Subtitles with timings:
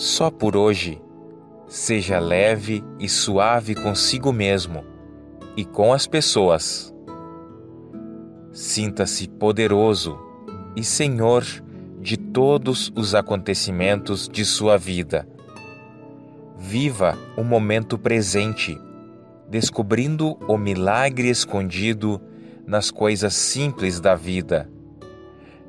[0.00, 0.98] Só por hoje,
[1.68, 4.82] seja leve e suave consigo mesmo
[5.54, 6.90] e com as pessoas.
[8.50, 10.18] Sinta-se poderoso
[10.74, 11.44] e senhor
[12.00, 15.28] de todos os acontecimentos de sua vida.
[16.56, 18.80] Viva o momento presente,
[19.50, 22.18] descobrindo o milagre escondido
[22.66, 24.66] nas coisas simples da vida.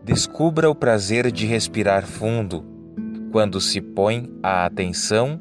[0.06, 2.71] Descubra o prazer de respirar fundo
[3.32, 5.40] quando se põe a atenção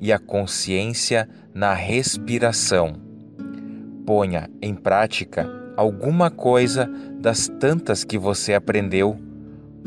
[0.00, 2.94] e a consciência na respiração.
[4.06, 9.16] Ponha em prática alguma coisa das tantas que você aprendeu,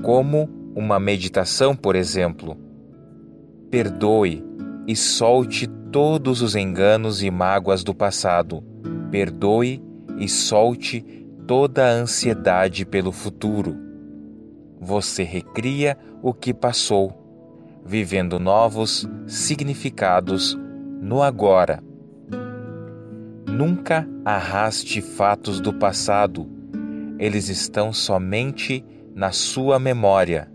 [0.02, 2.58] como uma meditação, por exemplo.
[3.70, 4.44] Perdoe
[4.88, 8.64] e solte todos os enganos e mágoas do passado.
[9.12, 9.82] Perdoe
[10.18, 11.02] e solte
[11.46, 13.78] toda a ansiedade pelo futuro.
[14.80, 17.23] Você recria o que passou,
[17.86, 20.58] vivendo novos significados
[21.02, 21.84] no agora.
[23.48, 26.50] Nunca arraste fatos do passado,
[27.20, 30.52] eles estão somente na sua memória.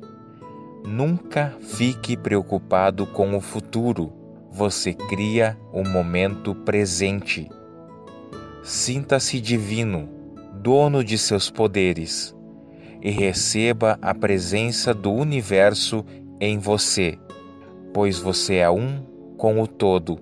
[0.84, 4.12] Nunca fique preocupado com o futuro,
[4.50, 7.48] você cria o momento presente.
[8.62, 10.08] Sinta-se divino,
[10.54, 12.34] dono de seus poderes,
[13.00, 16.04] e receba a presença do universo
[16.40, 17.18] em você,
[17.92, 19.02] pois você é um
[19.36, 20.18] com o todo.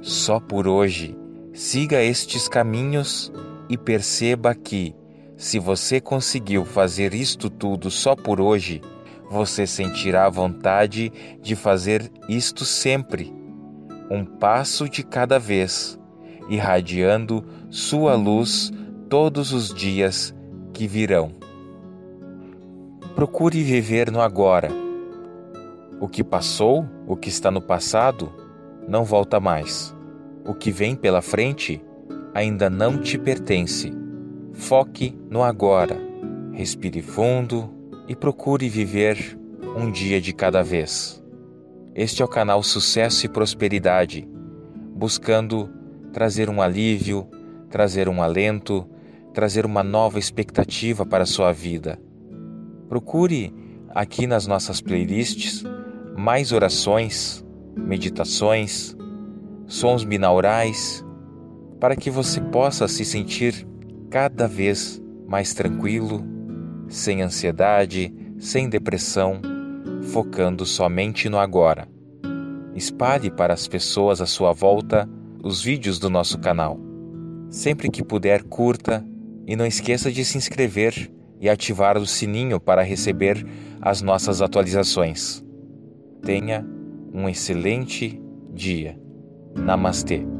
[0.00, 1.16] Só por hoje,
[1.52, 3.32] siga estes caminhos
[3.68, 4.94] e perceba que,
[5.36, 8.80] se você conseguiu fazer isto tudo só por hoje,
[9.30, 13.32] você sentirá vontade de fazer isto sempre,
[14.10, 15.98] um passo de cada vez,
[16.48, 18.72] irradiando sua luz
[19.08, 20.34] todos os dias
[20.72, 21.32] que virão.
[23.14, 24.87] Procure viver no agora.
[26.00, 28.32] O que passou, o que está no passado,
[28.86, 29.94] não volta mais.
[30.44, 31.82] O que vem pela frente
[32.32, 33.92] ainda não te pertence.
[34.52, 35.98] Foque no agora.
[36.52, 37.68] Respire fundo
[38.06, 39.38] e procure viver
[39.76, 41.22] um dia de cada vez.
[41.94, 44.28] Este é o canal Sucesso e Prosperidade,
[44.94, 45.68] buscando
[46.12, 47.26] trazer um alívio,
[47.68, 48.88] trazer um alento,
[49.34, 52.00] trazer uma nova expectativa para a sua vida.
[52.88, 53.52] Procure
[53.94, 55.64] aqui nas nossas playlists
[56.18, 57.46] mais orações,
[57.76, 58.96] meditações,
[59.68, 61.04] sons binaurais,
[61.78, 63.64] para que você possa se sentir
[64.10, 66.26] cada vez mais tranquilo,
[66.88, 69.40] sem ansiedade, sem depressão,
[70.10, 71.86] focando somente no agora.
[72.74, 75.08] Espalhe para as pessoas à sua volta
[75.44, 76.80] os vídeos do nosso canal.
[77.48, 79.06] Sempre que puder, curta
[79.46, 83.46] e não esqueça de se inscrever e ativar o sininho para receber
[83.80, 85.46] as nossas atualizações.
[86.22, 86.64] Tenha
[87.12, 88.20] um excelente
[88.52, 88.98] dia.
[89.56, 90.37] Namastê.